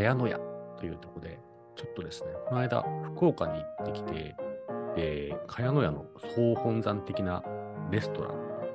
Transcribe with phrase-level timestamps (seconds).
[0.00, 0.40] 茅野屋
[0.78, 1.38] というとこで、
[1.76, 4.34] ちょっとですね、この間、福岡に行ってきて、
[4.96, 7.44] で、茅野屋の総本山的な
[7.90, 8.32] レストラン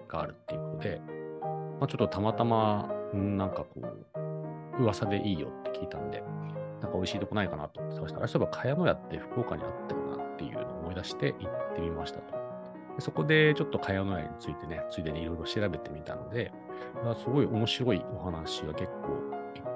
[0.07, 1.01] があるっていうことで、
[1.79, 3.81] まあ、ちょっとたまたま、なんかこ
[4.77, 6.23] う、噂でいいよって聞いたんで、
[6.81, 12.35] なんか美味しいとこないかなと探したら、そういえば茅野屋って福岡にあったよなっていうのを思い出して行ってみましたと。
[12.95, 16.51] でそこでちょっと茅野屋についてね、ついでにいろいろ調べてみたので、
[17.17, 19.24] すごい面白いお話が結構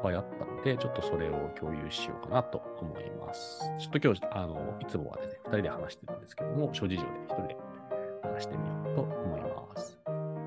[0.01, 3.61] ぱいあったので、ちょっとそれを共有しようかなと思います。
[3.79, 7.57] ちょっと今日、あの、いつもはですね、二人で話してるんですけども、諸事情で一人で
[8.23, 9.99] 話してみようと思います。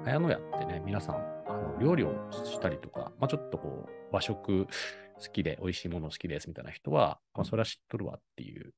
[0.05, 1.16] 茅野屋ってね、皆さん、
[1.47, 8.73] あの料理をしたりとか、まあ、ちょっとこう、和食好きで美味しいもの好きですみたいな人は、まあ、それは知っとるわっていう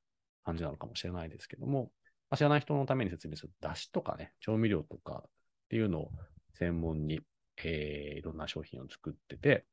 [0.45, 1.91] 感じなのかもしれないですけども、
[2.30, 5.30] まあ、知らない人のために説明すると、だしとかね、調味料とかっ
[5.70, 6.11] ていうのを
[6.55, 7.20] 専門に、
[7.64, 9.64] えー、いろんな商品を作ってて、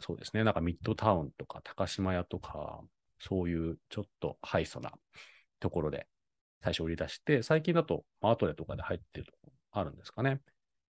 [0.00, 2.80] そうですね、なんかミッドタウンとか高島屋とか、
[3.20, 4.92] そういうちょっとハイソな
[5.60, 6.06] ところで
[6.62, 10.40] 最初売り出して、最近だとアートレとかで入ってるとこあるんですかね。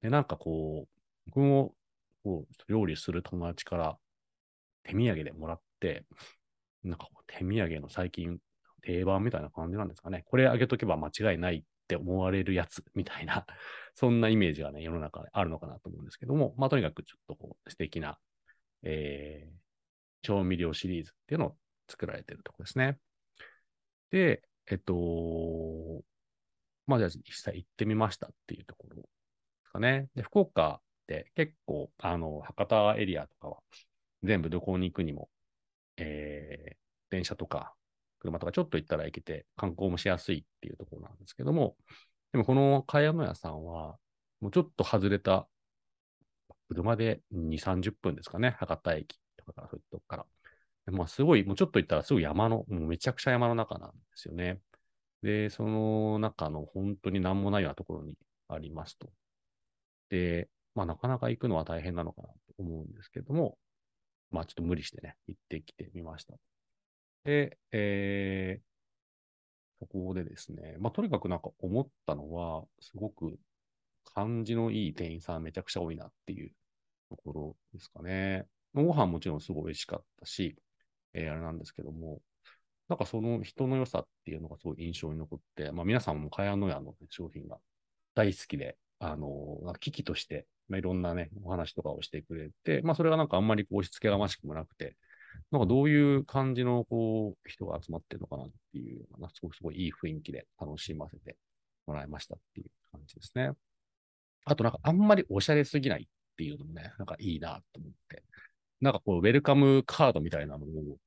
[0.03, 1.75] で、なんかこう、僕も
[2.25, 3.99] こう料理する友達から
[4.83, 6.05] 手土産でもらって、
[6.83, 8.39] なんかこう手土産の最近
[8.83, 10.25] 定番みたいな感じなんですかね。
[10.27, 13.47] これあげとけば間違いないって思われるやつみたいな、
[13.95, 18.19] そんなイメージがね、世の中であるのかなと思うんですけども、まあとにかくちょっとこう素敵な、
[18.83, 19.57] えー、
[20.23, 21.57] 調味料シリーズっていうのを
[21.89, 22.99] 作られてるところですね。
[24.11, 24.95] で、えっと、
[26.87, 29.03] まあじゃあ実際行ってみましたっていうところで
[29.65, 30.09] すかね。
[30.15, 33.59] で、福岡って結構、あの、博多エリアとかは
[34.23, 35.29] 全部どこに行くにも、
[35.97, 36.77] えー、
[37.11, 37.75] 電車とか
[38.21, 41.77] 車とかちょっと行ったら行けて観光もしやすいっていうところなんですけども、
[42.33, 43.97] でもこの茅野屋さんは、
[44.41, 45.49] もうちょっと外れた、
[46.69, 50.27] 車で2、30分ですかね、博多駅とかからそういうとこから。
[50.93, 54.61] まあすごい、もうちょっと行ったらすぐ山の、もうめちゃくちゃ山の中なんですよね。
[55.23, 58.15] で、その中の本当に何もないようなところに
[58.49, 59.11] ありますと。
[60.11, 63.59] で、まあなかなか行くのは大変なのかなと思うんですけども、
[64.31, 66.35] まあちょっと無理してね、行ってきてみました。
[67.25, 68.69] で、えー、
[69.81, 73.39] そこでですね、まあ、とにかくなんか思ったのは、すごく
[74.11, 76.51] 感じのいい店員さんめちゃくちゃ多いなっていう
[77.11, 78.47] ところですかね。
[78.75, 80.57] ご飯もちろんすごい美味しかったし、
[81.15, 82.21] えー、あれなんですけども、
[82.89, 87.59] なんかその人の良さっていうのがすごい印象に残って、まあ皆さんも茅野屋の、商品が
[88.15, 94.97] 大好きで、あの、危機として、まあ、いろんなね、お話とかをしてくれて、まあそれがなんかあんまりこうしつけがましくもなくて、
[95.51, 101.37] なんかどういう感じのこう人が集まってるのかなっていう、すごくすごいいい雰囲気で楽しませて
[101.87, 103.53] もらいましたっていう感じですね。
[104.49, 108.25] あとなんかあんまりおしゃれすぎないっていうのもね、なんかいいなと思って。
[108.81, 110.99] なんかこう、ウェルカムカードみたいなのを、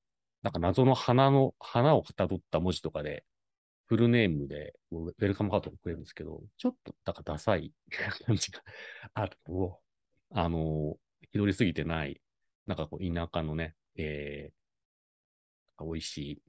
[0.44, 3.25] なんか謎の花の、花をかたどった文字とかで、
[3.88, 7.74] フルネームでウェルカムカードをくれるんですけど、ちょっとなんかダサい
[8.25, 8.62] 感じが
[9.13, 9.80] あると、
[10.31, 10.97] あの、
[11.31, 12.22] 気取りすぎてない、
[12.68, 16.41] なんかこう、田舎のね、えー、美味しい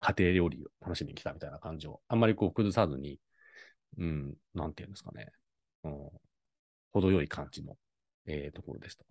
[0.00, 3.18] 家庭料理を楽しみに来たみたいな感じを、あんまりこう崩さずに、
[3.98, 5.28] うん、なんていうんですかね、
[5.84, 6.08] うん、
[6.92, 7.76] 程よい感じの、
[8.26, 9.04] えー、ところでした。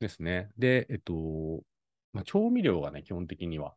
[0.00, 0.50] ですね。
[0.58, 1.62] で、えっと、
[2.12, 3.74] まあ、調味料がね、基本的には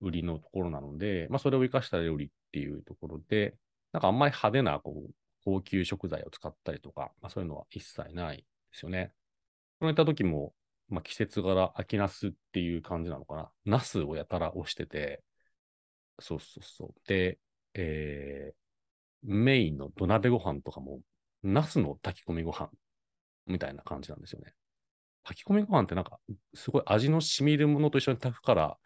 [0.00, 3.56] 売りのところなので、まあ、それを活かした料理っていうところで、
[3.92, 9.12] なんかあんまり派手なこう高級食材を使ったりとか、まあ、そういうのは一切ないですよね。
[9.80, 10.52] そういった時も、
[10.88, 13.50] まあ、季節柄、秋ナスっていう感じなのかな。
[13.64, 15.22] ナスをやたら押してて、
[16.18, 16.94] そうそうそう。
[17.06, 17.38] で、
[17.74, 18.54] えー、
[19.22, 21.00] メインの土鍋ご飯とかも、
[21.42, 22.70] ナスの炊き込みご飯
[23.46, 24.52] みたいな感じなんですよね。
[25.24, 26.18] 炊き込みご飯ってなんか、
[26.54, 28.78] すごい味の染みるものと一緒に炊くから、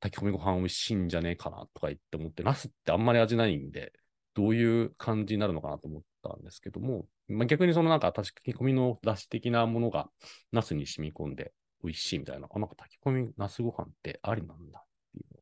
[0.00, 3.92] 炊き込みご飯美味しいんじゃねえかなとか言って思って、ナスってあんまり味ないんで、
[4.34, 10.08] どういう感じになるのかなと思ったんですけども、まあ、逆にそのなんか炊き込みの出汁的なものが
[10.52, 11.52] ナスに染み込んで
[11.82, 14.82] 美味しいみたいな、あ、なんか炊き込みナスご飯ってありなんだっ
[15.12, 15.40] ていうの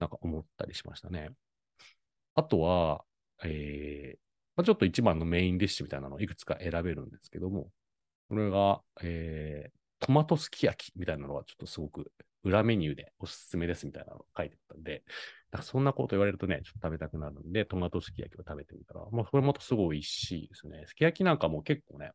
[0.00, 1.30] なんか思ったりしましたね。
[2.34, 3.04] あとは、
[3.44, 4.18] えー、
[4.56, 7.70] まあ、ちょっと一番のメインディッシュみたいなのをいくつか選べるんですけども、
[8.28, 15.02] これが、えー、トマトすき焼きみたいなのがちょっとすごく裏メニューでおすすめですみたいなのが書いてあったんで、
[15.52, 20.84] なんかそんなこと言われるとね、ちょっと食べたくなるんで、トマトすき焼きを食べてみたら、もうそれまたすごい美味しいですね。
[20.86, 22.12] すき焼きなんかも結構ね、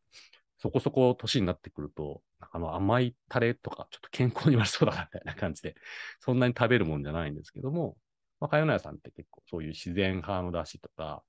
[0.58, 5.74] そこそこ年になってくると、あの甘いタレとか、ちょっと健康に悪そうだな、みたいな感じで、
[6.20, 7.96] そんなに食べるもんじゃないんですけども、
[8.40, 11.22] まあ、かよな屋さんって結構そういう自然派の出汁とか、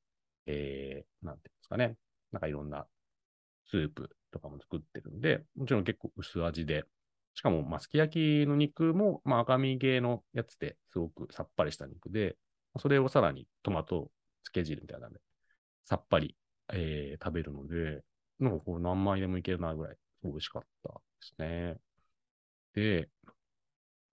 [0.46, 1.96] えー、なんていうんですかね、
[2.32, 2.86] なんかいろんな
[3.70, 6.84] スープとかも作ってるんで、もちろん結構薄味で、
[7.34, 12.36] しかも、まあ、すき焼きの肉も、まあ、赤身系のやつですごくさっぱりした肉で、
[12.80, 14.10] それをさらにトマト
[14.44, 15.20] 漬け汁みたいなので、
[15.86, 16.36] さっぱり、
[16.74, 18.04] えー、食べるので、
[18.40, 21.78] なんかこう何枚でもいけるなぐらい美味しかったですね。
[22.74, 23.10] で、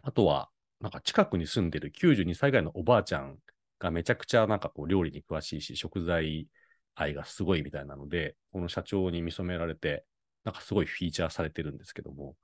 [0.02, 0.50] あとは、
[0.84, 3.38] なんか近くに住んでる92歳ぐらいのおばあちゃん
[3.78, 6.46] がめちゃくちゃなんかこう料理に詳しいし、食材
[6.94, 10.04] 愛がすごいみたいなので、この社長に見初められて、
[10.44, 12.36] なんかすごいフィーチャーされてるんですけども、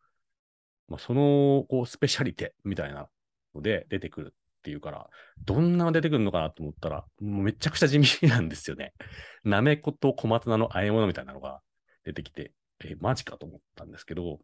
[0.89, 3.11] まあ、そのこうスペシャリテみたいな
[3.55, 5.11] ので出てくるっていうから、
[5.45, 8.95] どんなの出てくるのかなと思ったら、もうめちゃくちゃ地味なんですよね。
[9.45, 11.61] なめこと小松菜の和え物みたいなのが
[12.05, 12.55] 出てきて、
[12.87, 14.41] え、マジかと思ったんですけど、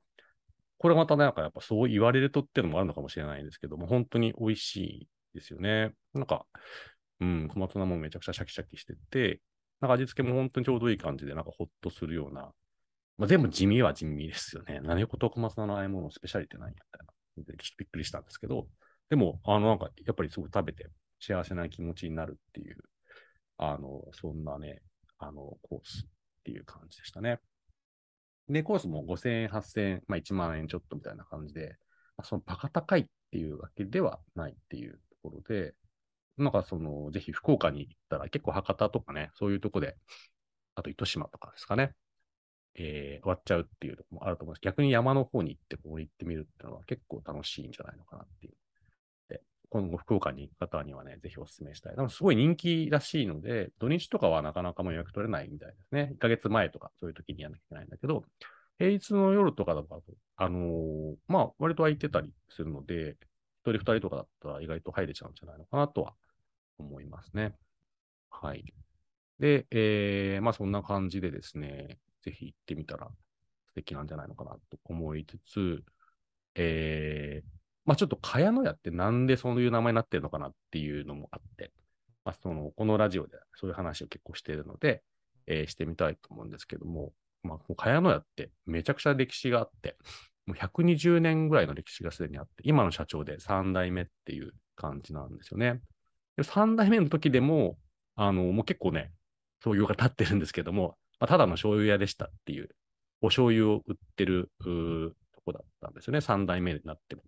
[0.78, 5.92] これまたなんかやっぱそう言われるとっていうのもあるのかもしれないんですけども、本当に美味しいですよね。
[6.14, 6.46] なんか、
[7.20, 9.40] うん、小松菜もめちゃくちゃシャキシャキしてて、
[9.80, 12.52] なんか味付けも本当にちょうどいい感じで、なんかほっとするような、
[13.18, 14.80] まあ、全部地味は地味ですよね。
[14.82, 17.12] 何事小松菜の和え物スペシャリティなんやみたいな。
[17.36, 18.66] ちょっとびっくりしたんですけど、
[19.10, 20.88] でも、あの、なんか、やっぱりすごく食べて
[21.20, 22.76] 幸せな気持ちになるっていう、
[23.58, 24.82] あの、そんなね、
[25.18, 26.08] あの、コースっ
[26.44, 27.40] ていう感じでしたね。
[28.48, 31.76] で、コースも5000円、8000円、まあ1万円ちょっとみたいな感じで、
[32.22, 35.74] そのバカ高いっていうわけではないっていうところで、
[36.38, 39.96] なんかその、ぜひ福岡に行ったら結構博多とかね、そういうとこで、
[40.74, 41.94] あと糸島とかですかね、
[42.74, 44.60] えー、終わっちゃうっていうところもあると思います。
[44.62, 48.54] 逆に山の方に行って、ここに行ってみるっていうのは結構楽しいんじゃないのかなっていう。
[49.76, 51.96] 今後福岡に行く方にはね、ぜひお勧めしたい。
[51.96, 56.12] でもすごい人気らしいので、土日とかはなかなかも予約取れないみたいですね。
[56.14, 58.24] 1ヶ月前とかそういう時にやらなきゃいけないんだけど、
[58.78, 60.00] 平日の夜とかだと、
[60.36, 63.16] あのー、まあ、割と空いてたりするので、
[63.64, 66.14] 一人二人とかだったら意外と入れちゃうんじゃないのかなとは
[66.78, 67.54] 思いますね。
[68.30, 68.64] はい。
[69.38, 73.08] で、えー、まあそんな感じでですね、ぜひ行ってみたら
[73.66, 75.84] 素敵なんじゃないのかなと思いつつ、
[76.54, 77.55] えー、
[77.86, 81.72] まあちょっと茅野屋ってなんでそういう名前になってるのかなっていうのもあって、
[82.24, 85.02] まあその、このラジオでそういう話を結構しているので、
[85.46, 87.12] えー、してみたいと思うんですけども、
[87.42, 89.96] まあ、茅野屋ってめちゃくちゃ歴史があって、
[90.46, 95.80] もう120年ぐらいの歴史がすでにあって、今の社長で3代目っていう感じなんですよね。
[96.36, 97.78] で3代目の時でも、
[98.16, 99.12] あの、もう結構ね、
[99.62, 102.68] 創業が経ってるんですけども、まあ、ただの醤油屋でしたっていう、
[103.22, 106.18] お醤油を売ってるとこだったんですよね。
[106.18, 107.22] 3代目になっても。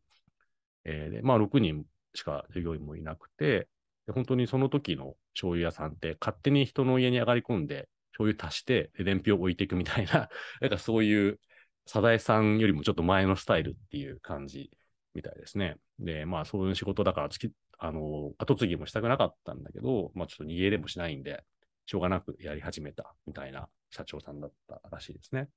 [0.85, 1.85] えー、で、まあ6人
[2.15, 3.69] しか従業員もいなくて、
[4.07, 10.29] で本当にその時の醤油屋さんって勝手に人の家に上がり込んで、醤油足して、で伝票を置いていくみたいな、
[10.61, 11.41] なんかそういう、
[11.87, 14.71] サザエさんよりもちょっと前のスタイルっていう感じ
[15.15, 15.77] みたいですね。
[15.99, 21.45] で、まあそういう仕事だからつき、あの、後継ぎもしたくなかったんだけど、まあちょっと逃げれもしないんで、
[21.87, 25.49] しょうがなくやり始めたみたいな社長さんだったらしいですね。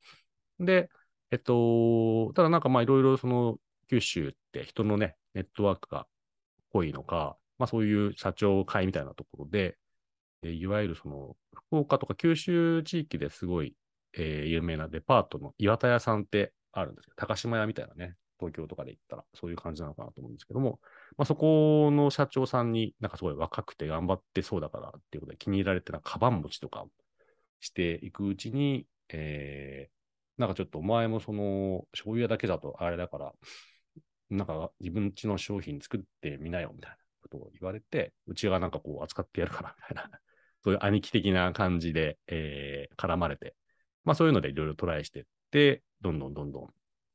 [0.59, 0.89] で、
[1.31, 3.57] えっと、ただなんかまあいろいろその
[3.91, 6.07] 九州って人のね、ネットワークが
[6.71, 9.77] 濃いのか、まあそういう社長会みたいなところで、
[10.43, 13.75] えいわゆるその福岡とか九州地域ですごい、
[14.17, 20.79] えー、有名なデパートの岩田屋さんってあるんですけど、高島屋みたいなね、東京とかで行ったらそういう感じなのかなと思うんですけども、
[21.17, 26.85] まあ、そこの社長さんになんかすごい若くて頑張ってそうだからっていうことで気に入られてなんか、カバン持ちとか
[27.59, 33.33] していくうちに、えー、なんかちょっとお前もその醤油屋だけだとあれだから、
[34.31, 40.19] なんか自分ちの商品作ってみなよみたいなことを言われて、うちがなんかこう扱ってやるからみたいな、
[40.63, 43.55] そういう兄貴的な感じで、えー、絡まれて、
[44.03, 46.73] まあそういうのでいろいろトライしてって、どんどんどんどん、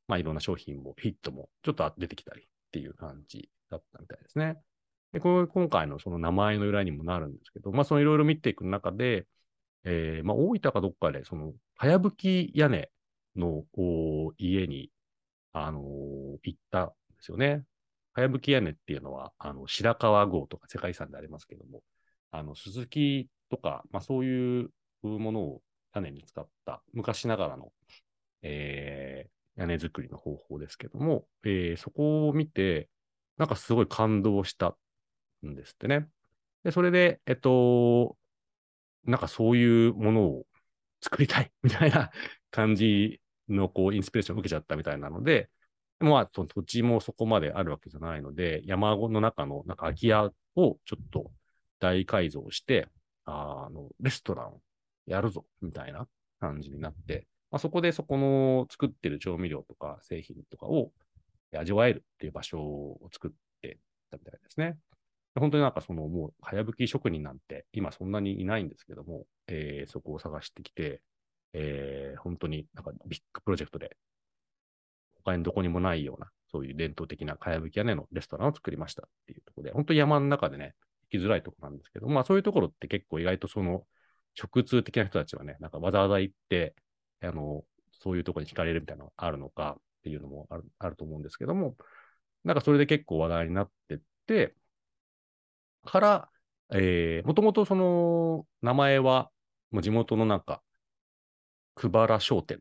[0.09, 4.59] まあいろんな商品もヒットもちょっと出てきたりっていう感じだったみたいですね。
[5.13, 9.27] で、これ今回のその名前の由来にもなるんですけど、まあそのいろいろ見ていく中で、
[9.85, 12.91] えー、まあ大分かどっかで、その、かやぶき屋根
[13.37, 13.65] の
[14.39, 14.91] 家に、
[15.53, 16.95] あのー、行った
[17.27, 17.65] ですよね。
[18.15, 21.83] かやぶき屋根っていうのは、あの、白川郷とか世界遺産でありますけども、
[22.31, 24.71] あの、鈴木とか、まあそういう
[25.03, 25.63] ものを
[25.95, 27.73] 屋根に使った昔ながらの、
[28.43, 32.89] えー、屋根作りの方法ですけども、えー、そこを見て、
[33.39, 34.77] なんかすごい感動した
[35.45, 36.09] んですってね。
[36.65, 38.17] で、それで、えっと、
[39.05, 40.47] なんかそういうものを
[41.01, 42.11] 作りたいみたいな
[42.51, 45.51] 感じのこうインスピレーションを受けちゃったみたいなので、
[45.99, 51.31] まあ、その土地もそこまであるわけじゃないので、山の中のなんか空き家をちょっと
[51.81, 52.89] 大改造して、
[53.25, 54.61] あの、レストランを
[55.07, 56.07] やるぞ、みたいな
[56.41, 60.91] 感じになって、まあ、そこでそこの作ってる調味料とか製品とかを
[61.57, 63.31] 味わえるっていう場所を作っ
[63.63, 63.79] て
[64.11, 64.77] たみたいですね。
[65.39, 71.03] 本当になんかそのもう、かやぶき職人なんて今そんなにいないんですけども、えー、そこを探してきて、
[71.53, 73.97] えー、本当になんかビッグプロジェクトで
[75.27, 80.75] 他にどこにもないような、そういう伝統的なかやぶき屋根のレストランを作りましたっていうところで、本当に山の中でね、
[81.11, 83.85] 行きづらいところなんですけど、まあそういうところって結構意外とその、
[84.35, 86.75] 食通的な人たちはね、なんかわざわざ行って、
[87.23, 91.77] あの、そういうところに惹かれるみたいなのがあるのかっていうのもあるあると思うんですけども、
[92.45, 94.55] なんかそれで結構話題になってって、
[95.85, 96.31] から、
[96.71, 99.31] えー、もともとその名前は、
[99.71, 100.63] もう地元のなんか、
[101.75, 102.61] 久原商店。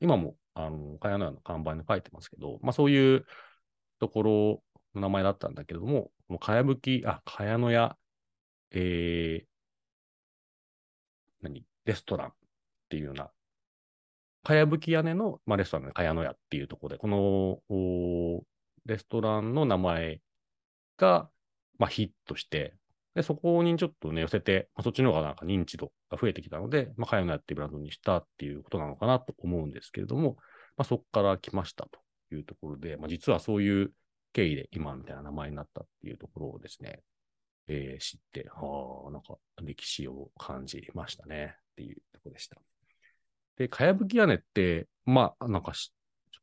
[0.00, 3.26] 今も、あの、茅野屋の看板に書いてますけど、まあそういう
[4.00, 4.62] ところ
[4.94, 7.96] の名前だったんだけれども、もうかやぶき、あ、茅野屋、
[8.70, 9.46] えー、
[11.42, 11.64] 何？
[11.84, 12.32] レストランっ
[12.88, 13.30] ていうような、
[14.42, 18.42] かやぶき屋根の、まあ、レストランのかやの屋っていうところで、この
[18.86, 20.20] レストランの名前
[20.96, 21.30] が、
[21.78, 22.74] まあ、ヒットして、
[23.14, 30.36] で、そこにちょっとね、寄せて、まあ、そっちの方がなんか認知度が増えてきたので、まあ、かやの屋ってブランドにしたっていうことなのかなと思うんですけれども、
[30.76, 33.92] まあ、そこから来ましたというところで、まあ、実はそういう
[34.32, 37.02] 経緯で今みたいな名前になったっていうところをですね、
[37.68, 42.56] えー、知って、はあ、なんか歴史を感じましたねっていうところでした。
[43.56, 45.72] で、かやぶき屋根って、まあ、なんか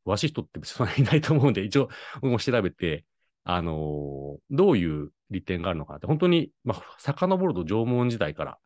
[0.06, 1.90] 詳しい人って別にいないと思うんで、一応、
[2.22, 3.06] 僕も調べて、
[3.44, 8.58] あのー、どういう利点があるのかなって、本当に、まあ、遡ると縄文時代から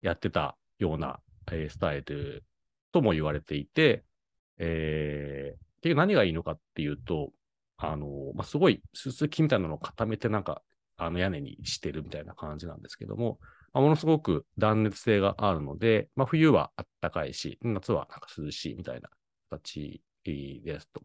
[0.00, 1.18] やってたような、
[1.52, 2.44] えー、スタイル
[2.92, 4.04] とも言われていて、
[4.58, 7.30] えー、結局何がいいのかっていうと、
[7.76, 10.62] あのー、まあ、すごい、すすきみたいなのを固めてなんか
[10.96, 13.38] あの屋根にしてるみたいな感じなんですけども、
[13.72, 16.70] まあ、ものすごく断熱性があるので、まあ、冬は
[17.02, 19.10] 暖かいし、夏はなんか涼しいみたいな
[19.50, 21.02] 形ですと。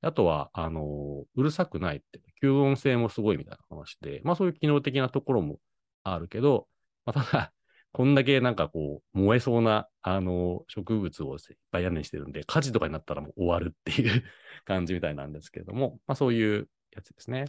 [0.00, 5.58] あとは、あの、うるさくないって、吸音性もすごいみたいな話で、まあそういう機能的なところも
[6.04, 6.68] あるけど、
[7.04, 7.52] まあ、ただ、
[7.92, 14.24] こんだけなんかこう、燃えそうな、あの、植物をいっぱい屋根にしてるんで、火事とかになったらもう終わるっていう
[14.64, 17.46] 感じみたいなんですけれども、まあそういうやつですね。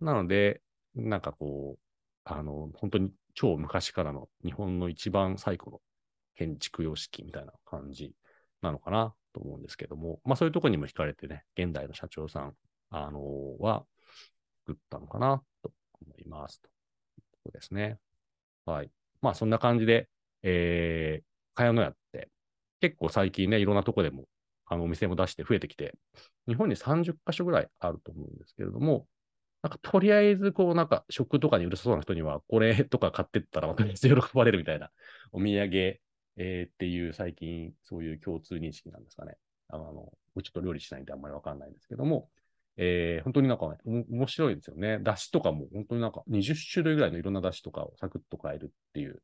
[0.00, 0.62] なので、
[0.94, 1.82] なんかこう、
[2.24, 5.80] あの、本当に超昔からの日本の一番最古の
[6.34, 8.14] 建築様式みたいな感じ
[8.60, 12.54] なのかなと思うんですけども、まあそういうところにも惹かれてね、現代の社長さん、
[12.90, 13.84] あのー、は
[14.66, 15.72] 作ったのかなと
[16.06, 16.60] 思います。
[16.60, 16.68] と
[17.44, 17.98] そうですね。
[18.66, 18.90] はい。
[19.20, 20.08] まあそんな感じで、
[20.42, 21.24] えー、
[21.54, 22.28] 茅野屋って
[22.80, 24.24] 結構最近ね、いろんなとこでも
[24.66, 25.94] あのお店も出して増えてきて、
[26.46, 29.06] 日本に30カ所ぐらいあると思うんですけれども、
[29.62, 34.90] なんかとりあえず、こう、なんか食とかにうるさそうな人には、これとか買ってったら、また喜ばれるみたいな、
[35.30, 36.00] お土産、
[36.36, 39.36] えー、っていう最近、そういう共通認識なんですかね。
[39.68, 40.12] あの、
[40.42, 42.28] ちょっと料理しないんであんまりわかんないんですけども、
[42.76, 44.98] えー、本当になんかね、面白いですよね。
[45.00, 49.22] だしとかも、本当になんか20種類ぐらいのいろんなだしとかをサクッと買えるっていう、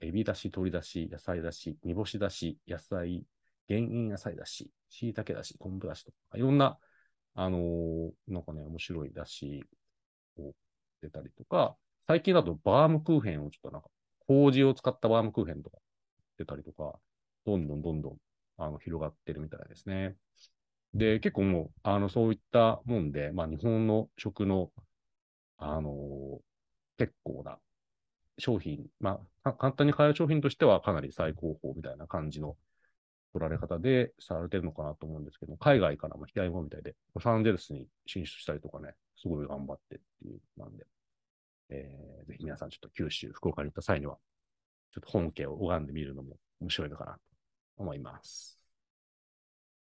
[0.00, 3.24] エビだし、鶏だし、野菜だし、煮干しだし、野菜、
[3.68, 6.78] 減塩野菜だし、椎茸だし、昆布だしとか、いろんな、
[7.34, 9.64] あのー、なんかね、面白いだし
[10.38, 10.52] を
[11.02, 13.88] 出たりとか、最近だとバームクーヘンをちょっとなんか、
[14.26, 15.78] 麹を使ったバームクーヘンとか
[16.38, 16.98] 出たりとか、
[17.46, 18.16] どんどんどんどん
[18.56, 20.16] あの広がってるみたいですね。
[20.94, 24.70] で、結構もう、あの、そういったもんで、まあ、日本の食の、
[25.58, 26.38] あのー、
[26.98, 27.58] 結構な
[28.38, 32.56] 商品、まあ、簡単に買える商品としてはかなり最高峰みたいな感じの
[33.32, 40.86] 取られ方でされてるのかなと思うんですけど、海外からも引き合いもみたいで、ロサンゼルスに進出したりとかね、すごい頑張ってっていうなんで、
[41.70, 44.16] えー、ぜひ皆さんちょっと九州、福岡に行った際には、
[44.92, 47.20] ちょっと本家を拝んでみるのも面白いのかなと
[47.76, 48.58] 思います。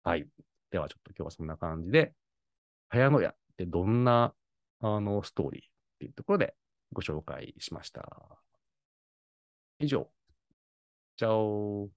[0.04, 0.28] はい。
[0.72, 2.14] ではちょっと今日はそんな感じで、
[2.90, 4.34] 早野屋ってどんな
[4.82, 5.66] あのストーリーっ
[6.00, 6.56] ていうところで
[6.92, 8.04] ご紹介しました。
[9.80, 10.10] 以上。
[11.18, 11.90] チャオ